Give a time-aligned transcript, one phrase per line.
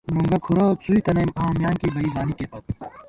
[0.15, 2.65] نُنگُہ کُھرَہ څُوئی تنَئیم آں، میانکی بئ زانِکےپت